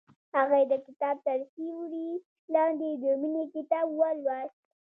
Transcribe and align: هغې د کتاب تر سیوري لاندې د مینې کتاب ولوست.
هغې 0.37 0.61
د 0.71 0.73
کتاب 0.85 1.15
تر 1.27 1.39
سیوري 1.51 2.09
لاندې 2.53 2.89
د 3.03 3.03
مینې 3.21 3.43
کتاب 3.55 3.85
ولوست. 3.99 4.55